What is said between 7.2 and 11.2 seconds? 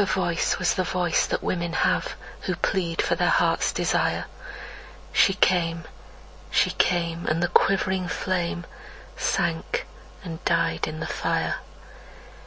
and the quivering flame Sank and died in the